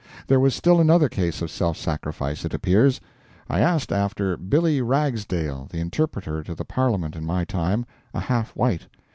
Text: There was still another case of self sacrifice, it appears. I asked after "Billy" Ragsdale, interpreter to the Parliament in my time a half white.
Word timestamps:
There 0.25 0.39
was 0.39 0.55
still 0.55 0.79
another 0.81 1.07
case 1.09 1.43
of 1.43 1.51
self 1.51 1.77
sacrifice, 1.77 2.43
it 2.43 2.55
appears. 2.55 2.99
I 3.47 3.59
asked 3.59 3.91
after 3.91 4.35
"Billy" 4.35 4.81
Ragsdale, 4.81 5.69
interpreter 5.75 6.41
to 6.41 6.55
the 6.55 6.65
Parliament 6.65 7.15
in 7.15 7.23
my 7.23 7.45
time 7.45 7.85
a 8.11 8.19
half 8.21 8.49
white. 8.55 8.87